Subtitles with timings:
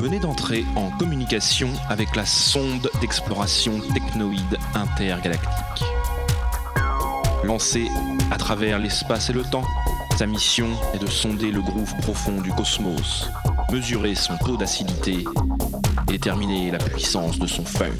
[0.00, 5.84] Venez d'entrer en communication avec la sonde d'exploration technoïde intergalactique.
[7.44, 7.86] Lancée
[8.30, 9.66] à travers l'espace et le temps,
[10.16, 13.28] sa mission est de sonder le groove profond du cosmos,
[13.70, 15.24] mesurer son taux d'acidité
[16.06, 17.90] déterminer la puissance de son funk.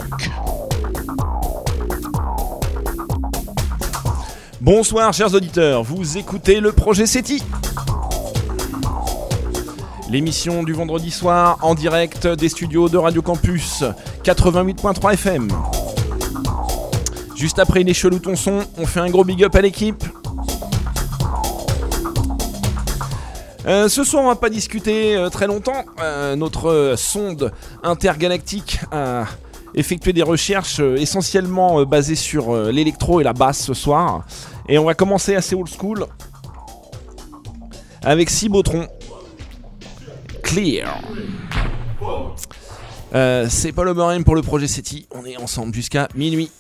[4.61, 7.43] Bonsoir chers auditeurs, vous écoutez le projet SETI.
[10.11, 13.85] L'émission du vendredi soir en direct des studios de Radio Campus
[14.25, 15.49] 88.3 FM.
[17.37, 20.03] Juste après les chelou ton son, on fait un gros big up à l'équipe.
[23.67, 25.85] Euh, ce soir, on va pas discuter euh, très longtemps.
[26.03, 27.53] Euh, notre sonde
[27.85, 29.27] intergalactique a
[29.77, 34.25] effectué des recherches essentiellement basées sur l'électro et la basse ce soir.
[34.69, 36.05] Et on va commencer assez old school
[38.03, 38.89] avec Cibotron.
[40.51, 41.01] Clear.
[43.49, 45.07] C'est Paul pour le projet SETI.
[45.13, 46.51] On est ensemble jusqu'à minuit.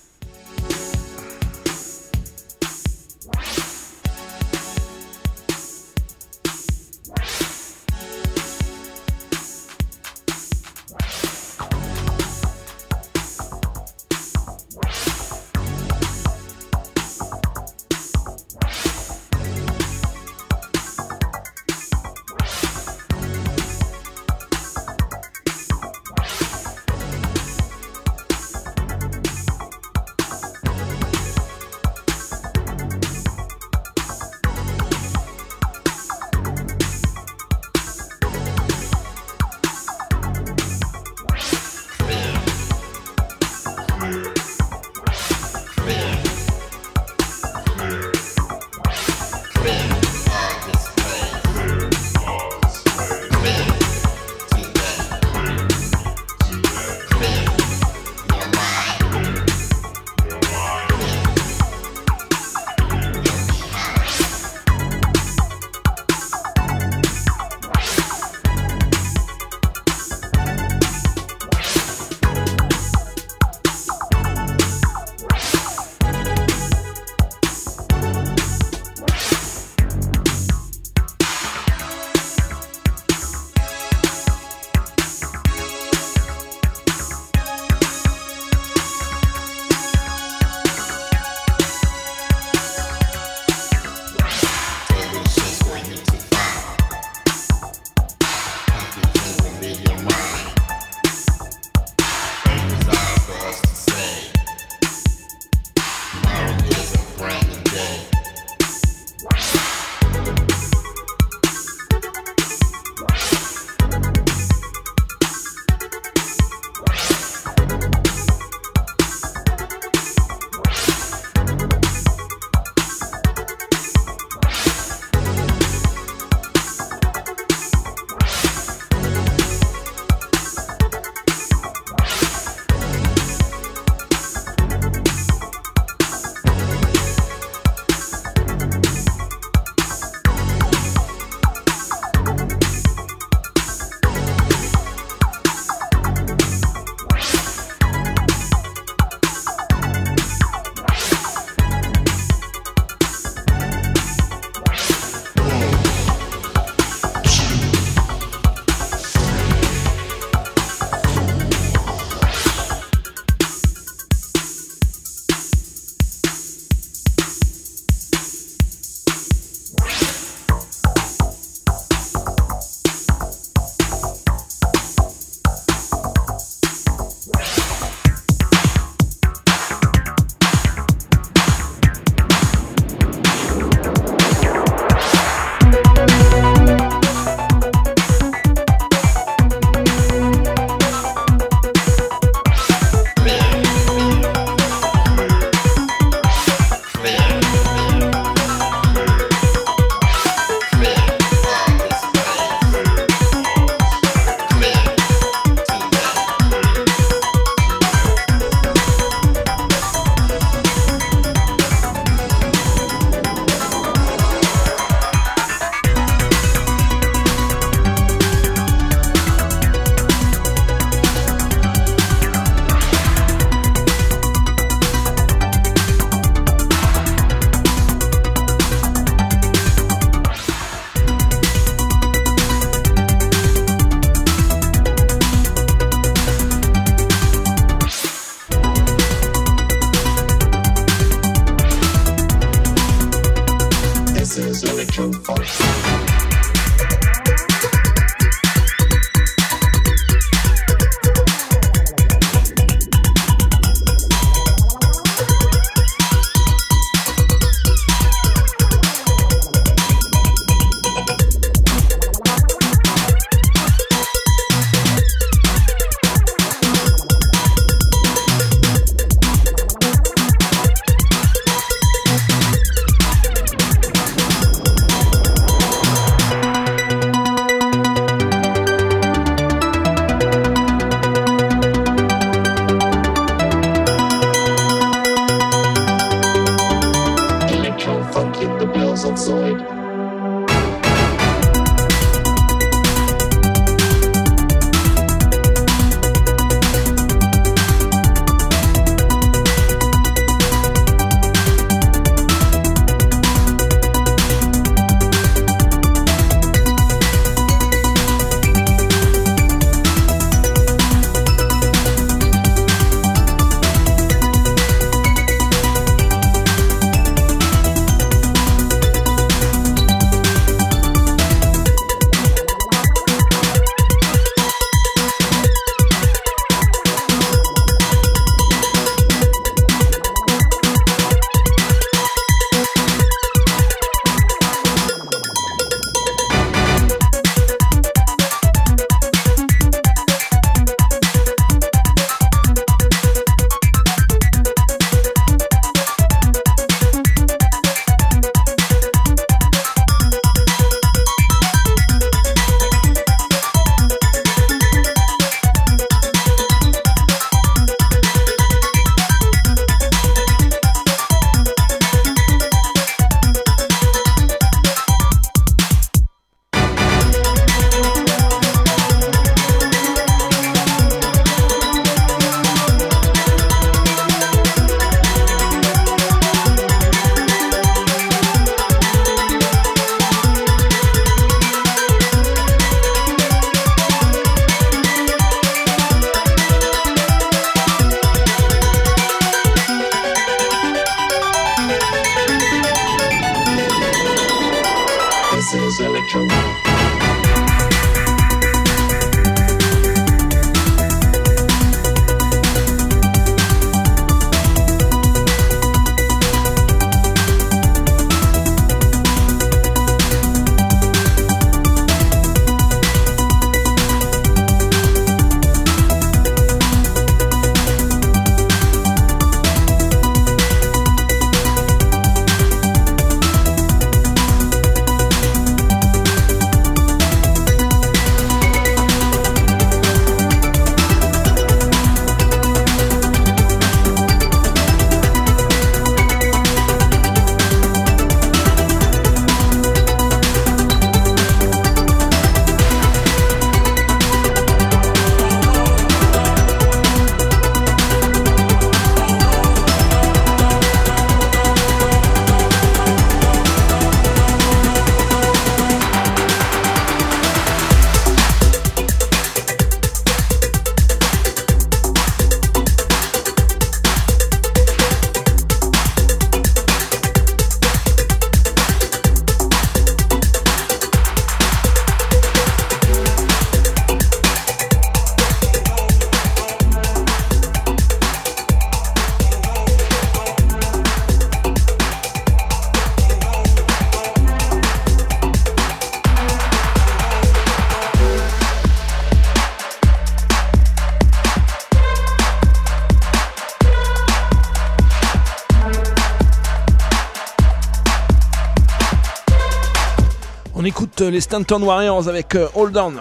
[501.08, 502.92] Les Stanton Warriors avec euh, Hold On.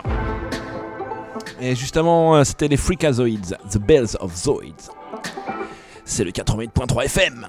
[1.60, 4.92] Et justement, euh, c'était les Freakazoids, The Bells of Zoids.
[6.06, 7.48] C'est le 88.3 FM.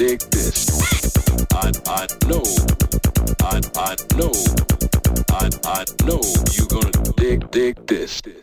[0.00, 0.66] dig this.
[1.52, 2.42] I I know,
[3.42, 4.32] I I know,
[5.28, 6.22] I I know
[6.56, 8.39] you gonna dig dig this.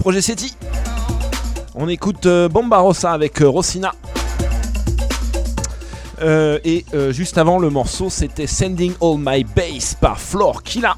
[0.00, 0.56] Projet SETI.
[1.74, 3.92] On écoute euh, Bombarossa avec euh, Rossina.
[6.22, 10.96] Euh, et juste avant le morceau, c'était Sending All My Bass par Floor Killa.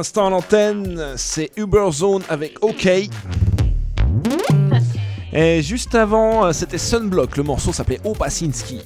[0.00, 2.88] L'instant l'antenne, c'est Uberzone avec OK.
[5.30, 8.80] Et juste avant, c'était Sunblock, le morceau s'appelait Opasinski.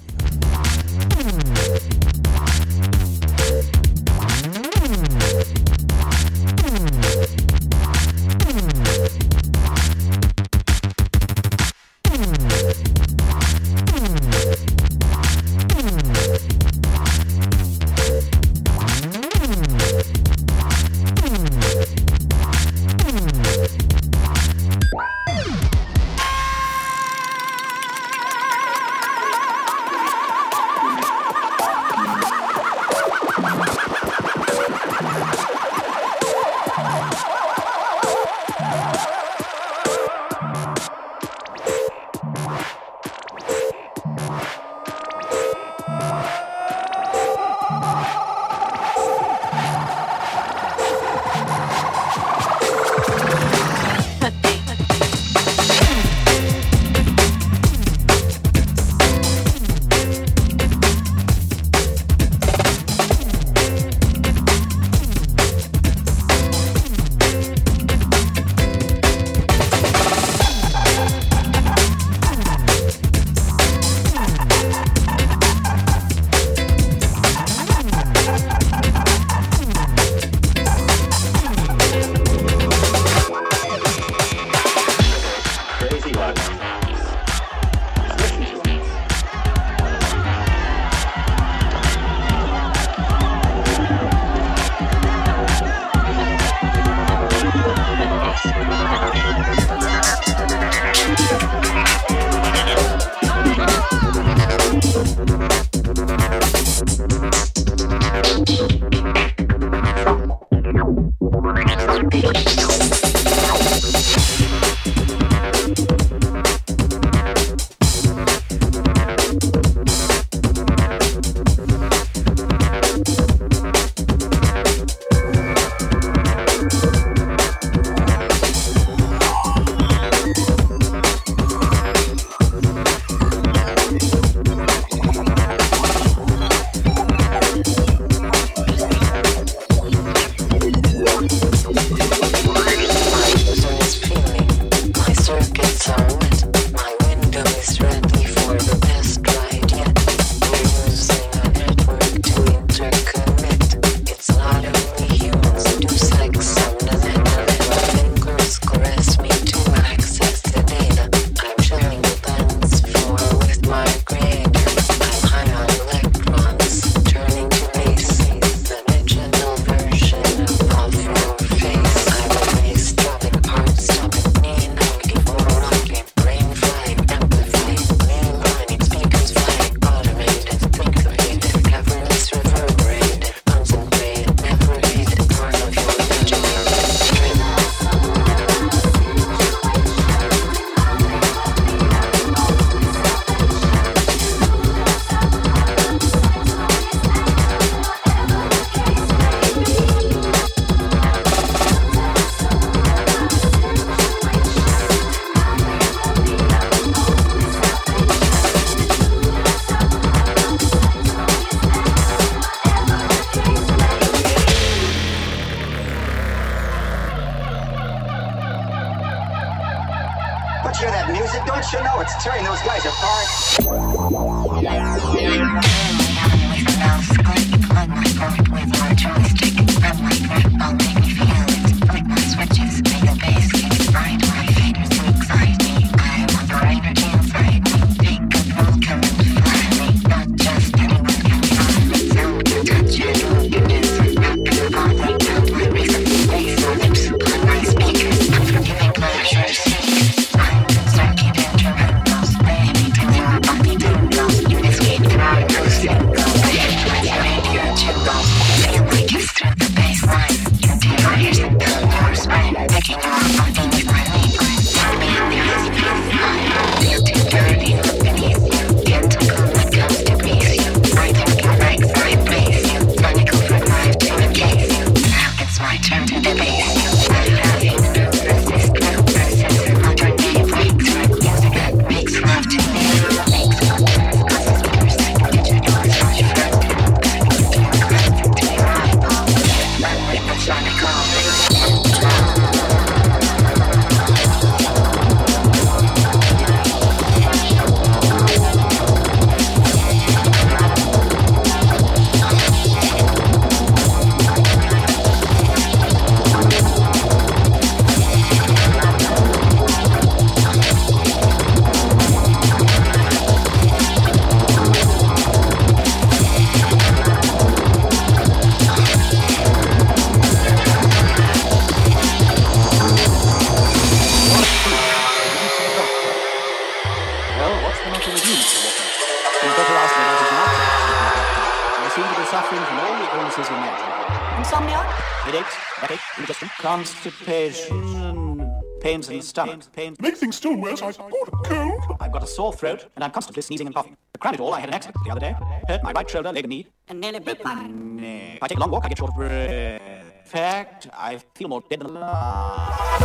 [338.95, 339.73] Pains in the stomach.
[339.73, 340.01] Pains.
[340.01, 341.97] Make things still worse, I've got a cold.
[342.01, 343.97] I've got a sore throat, and I'm constantly sneezing and coughing.
[344.13, 345.35] To crown it all, I had an accident the other day.
[345.67, 346.67] Hurt my right shoulder, leg, and knee.
[346.89, 348.37] And nearly bit my neck.
[348.37, 349.83] If I take a long walk, I get short of breath.
[349.83, 353.01] In fact, I feel more dead than alive.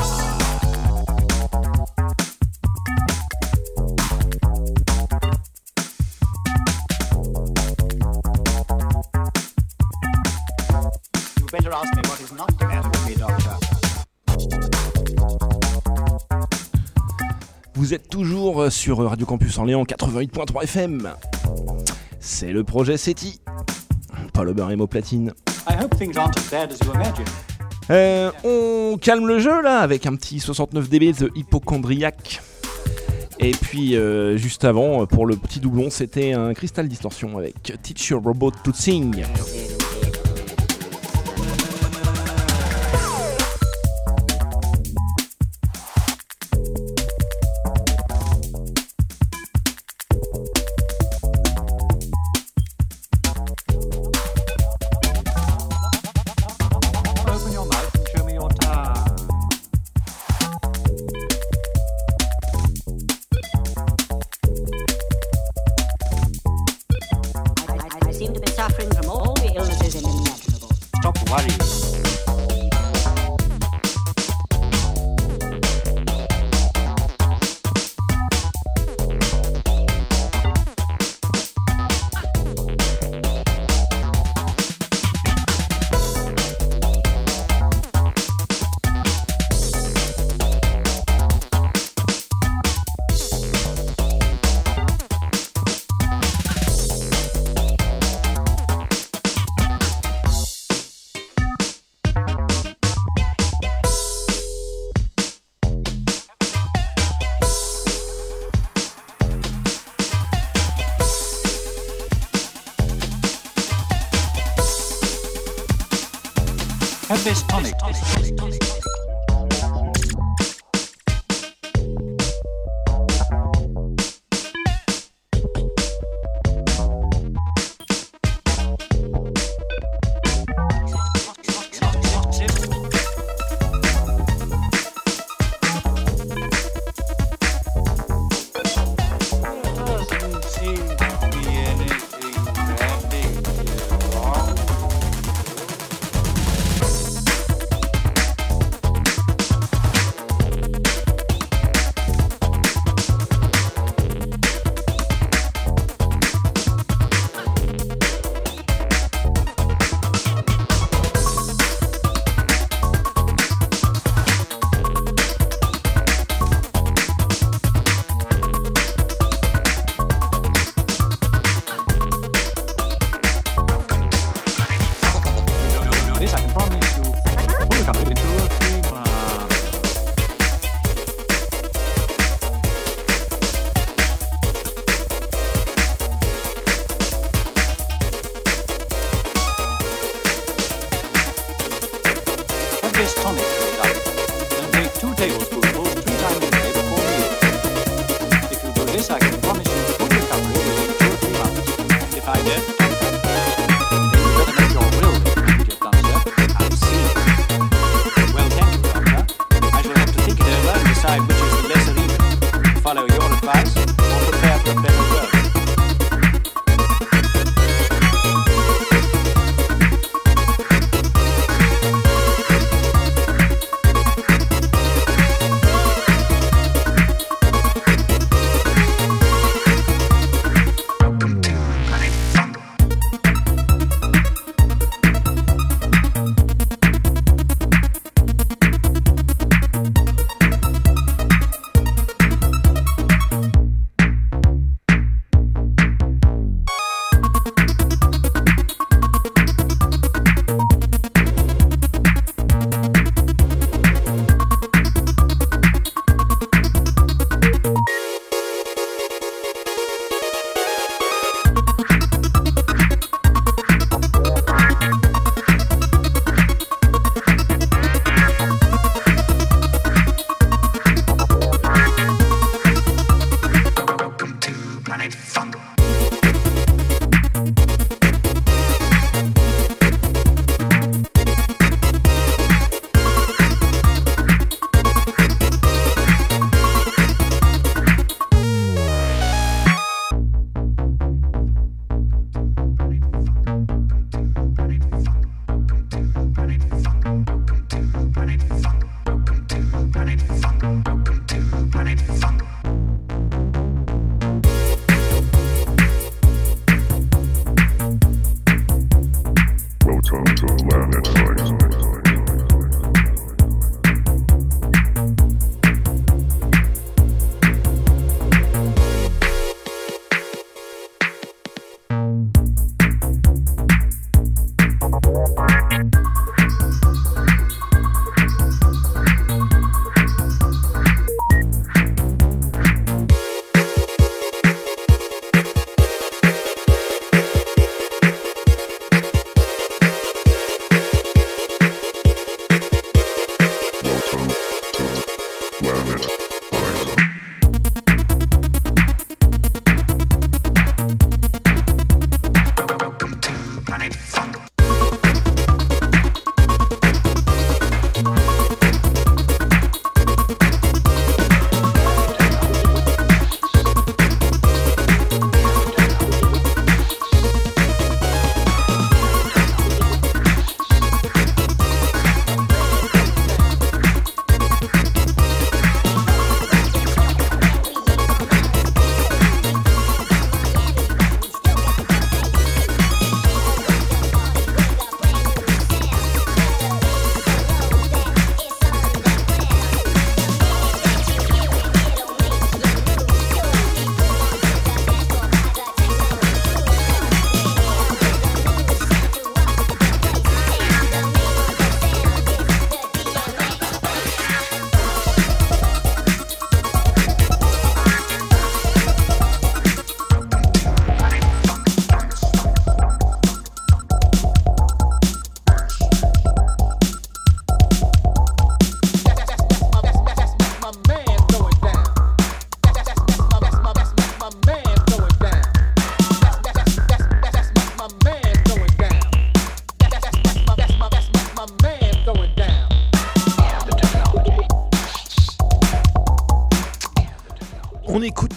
[11.39, 13.48] You better ask me what is not the matter with me, doctor.
[17.79, 21.13] Vous êtes toujours euh, sur Radio Campus Orléans 88.3 FM.
[22.19, 23.39] C'est le projet SETI.
[24.33, 25.31] Paul Auber et Platine.
[27.89, 32.41] Euh, on calme le jeu là avec un petit 69 dB de hypochondriac.
[33.39, 38.09] Et puis euh, juste avant, pour le petit doublon, c'était un Crystal Distortion avec Teach
[38.09, 39.23] Your Robot to Sing.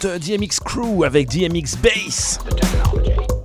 [0.04, 2.38] Euh, DMX Crew avec DMX Bass.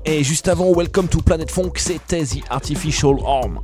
[0.05, 3.59] Et juste avant, Welcome to Planet Funk, c'était The Artificial Arm.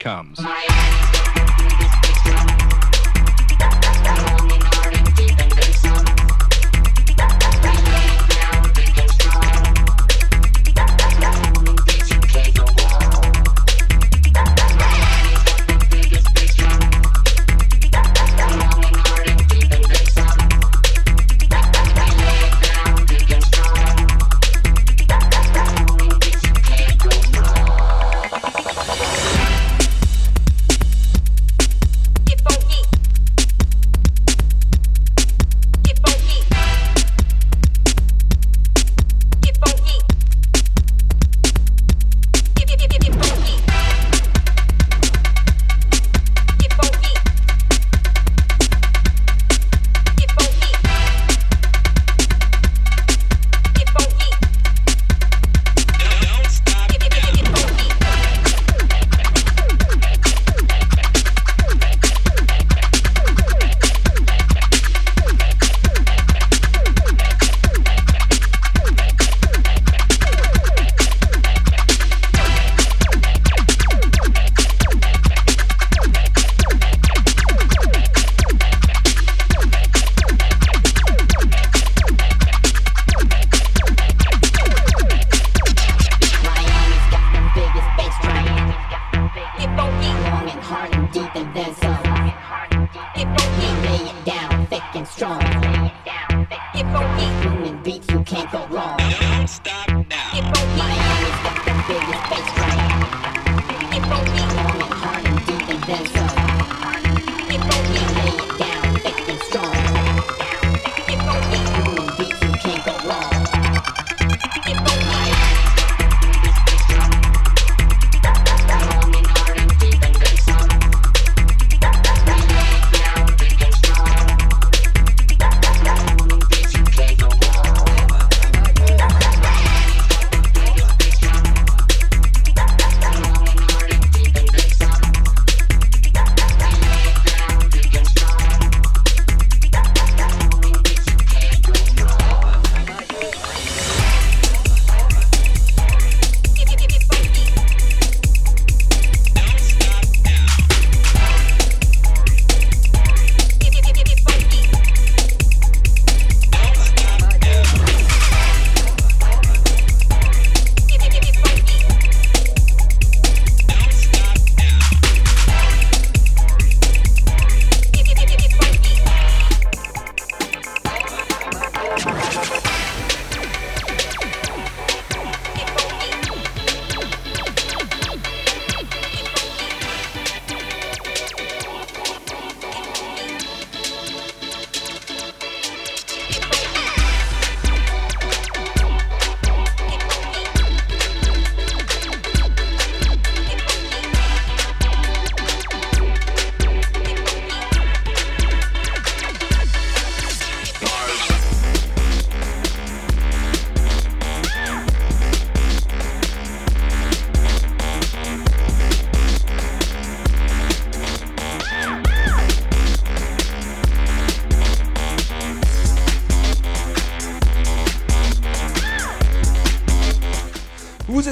[0.00, 0.39] comes.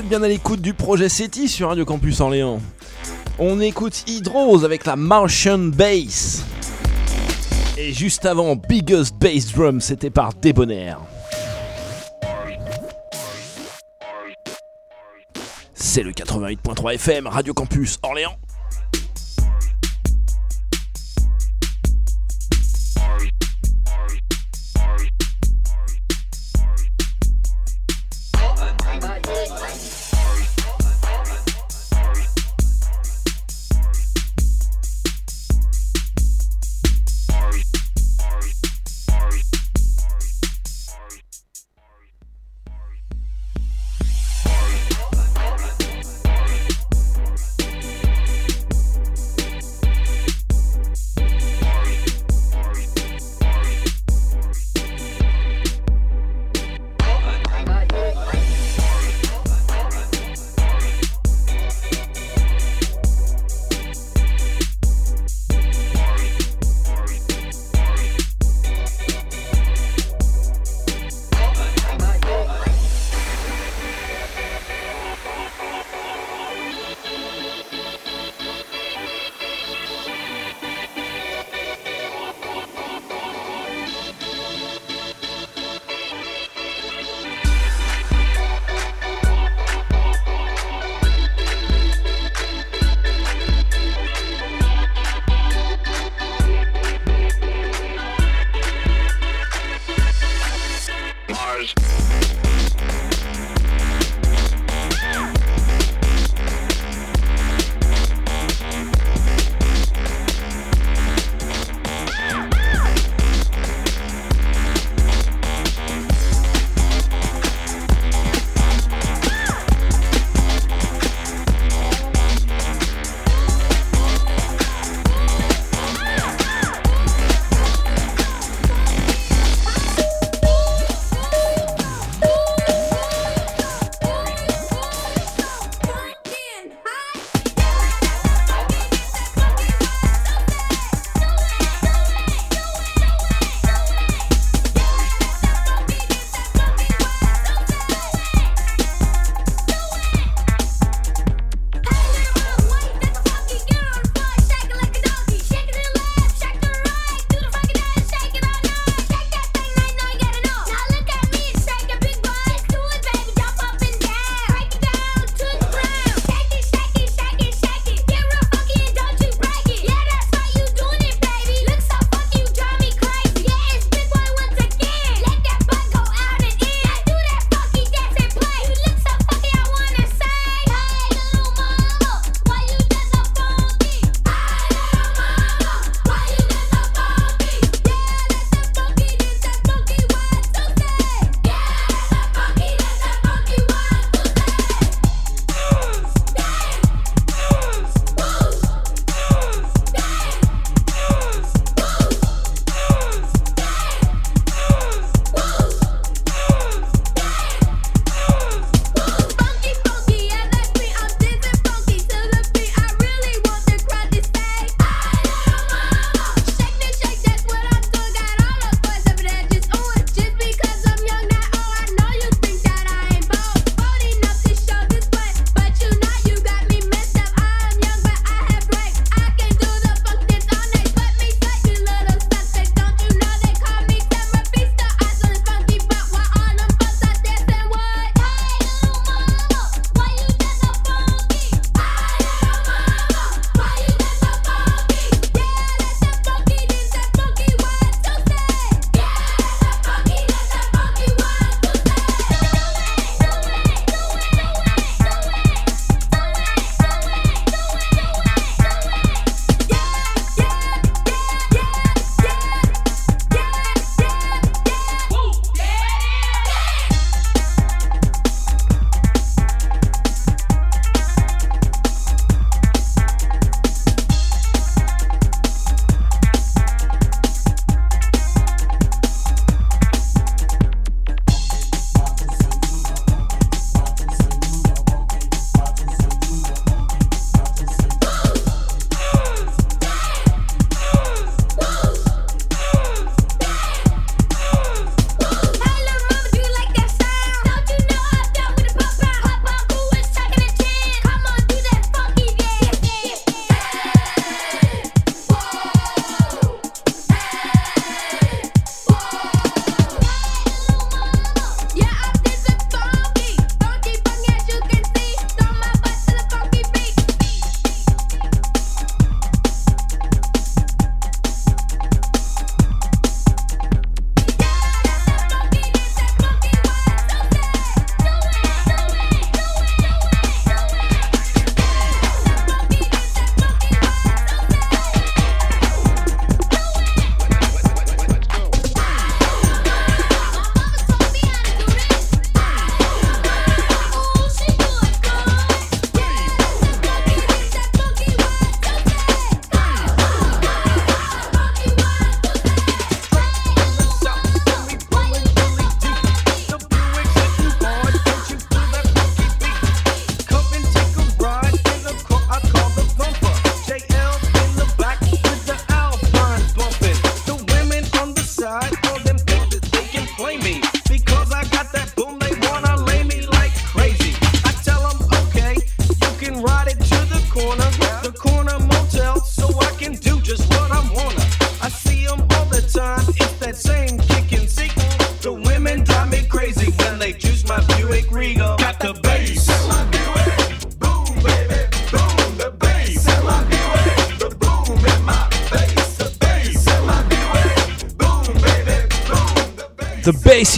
[0.08, 2.62] bien à l'écoute du projet SETI sur Radio Campus Orléans.
[3.38, 6.44] On écoute Hydrose avec la Martian Bass.
[7.76, 10.98] Et juste avant, Biggest Bass Drum, c'était par Débonnaire.
[15.74, 18.36] C'est le 88.3 FM, Radio Campus Orléans.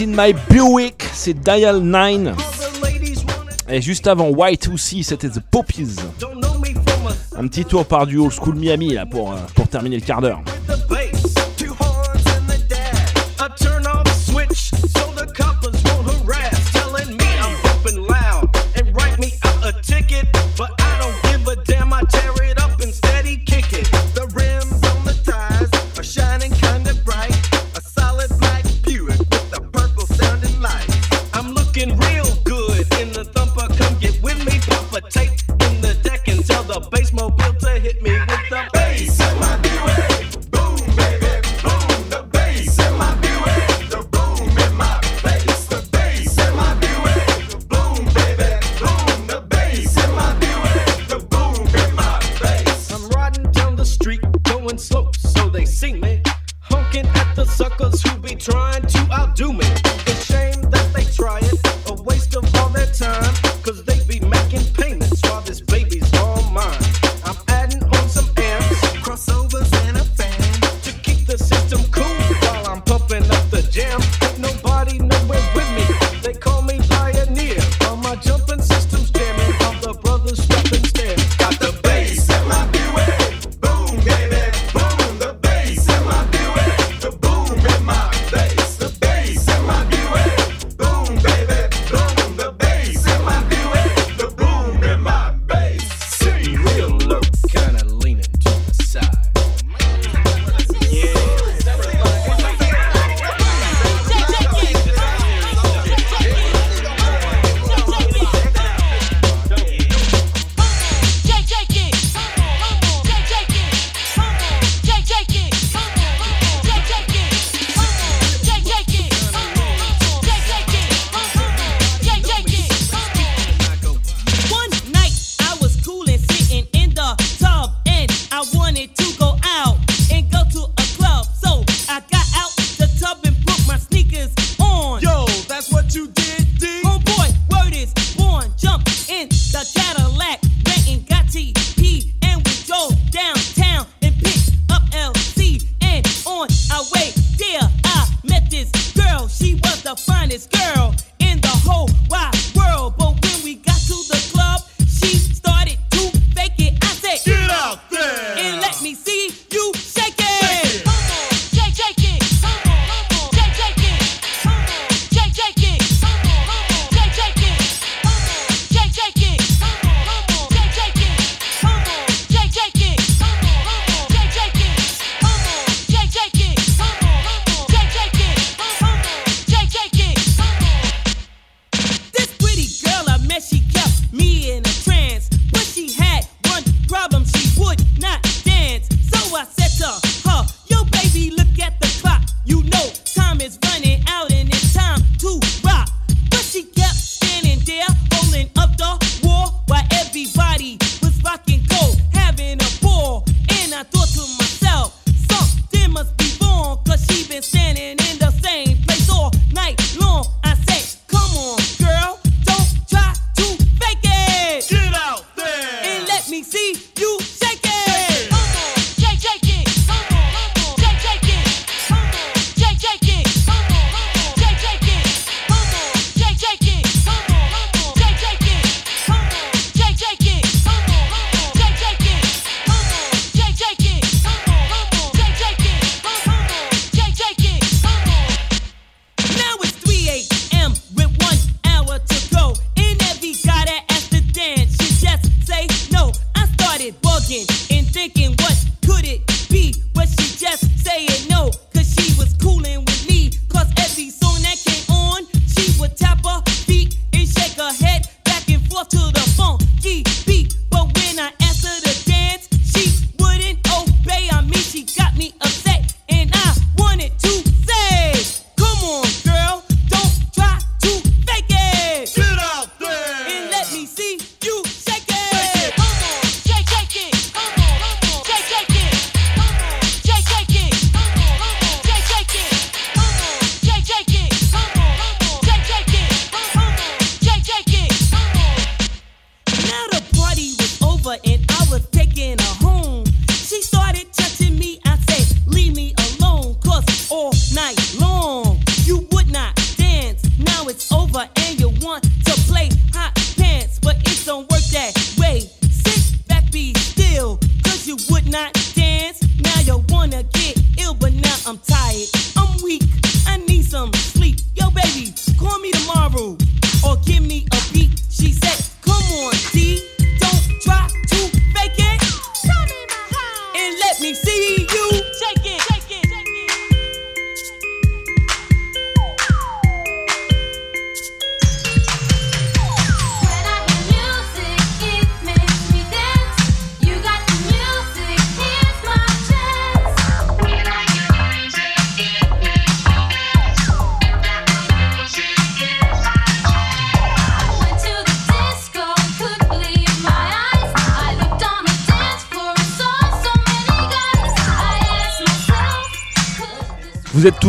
[0.01, 2.35] In My Buick, c'est Dial 9.
[3.69, 5.95] Et juste avant White aussi, c'était The Poppies.
[7.37, 10.21] Un petit tour par du old school Miami là pour, euh, pour terminer le quart
[10.21, 10.41] d'heure.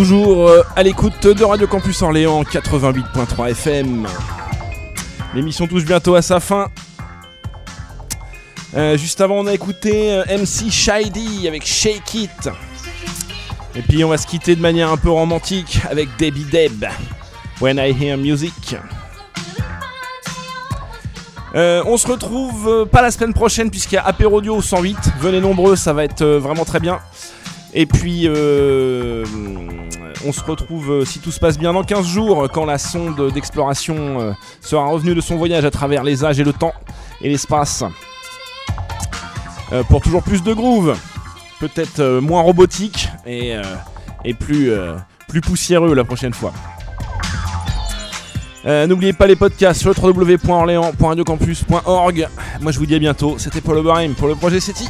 [0.03, 4.09] Toujours euh, à l'écoute de Radio Campus Orléans 88.3 FM.
[5.33, 6.67] L'émission touche bientôt à sa fin.
[8.75, 12.51] Euh, juste avant, on a écouté euh, MC Shady avec Shake It.
[13.77, 16.85] Et puis, on va se quitter de manière un peu romantique avec Debbie Deb.
[17.61, 18.75] When I Hear Music.
[21.55, 24.97] On se retrouve pas la semaine prochaine puisqu'il y a Apérodio 108.
[25.21, 26.99] Venez nombreux, ça va être vraiment très bien.
[27.75, 29.25] Et puis, euh,
[30.27, 33.33] on se retrouve, euh, si tout se passe bien, dans 15 jours, quand la sonde
[33.33, 36.75] d'exploration euh, sera revenue de son voyage à travers les âges et le temps
[37.21, 37.85] et l'espace.
[39.73, 40.97] Euh, pour toujours plus de groove,
[41.61, 43.55] peut-être moins robotique et,
[44.25, 44.71] et plus,
[45.29, 46.53] plus poussiéreux la prochaine fois.
[48.65, 52.29] N'oubliez pas les podcasts sur www.orléans.radiocampus.org.
[52.61, 54.89] Moi je vous dis à bientôt, c'était Paul Oberheim pour le projet SETI.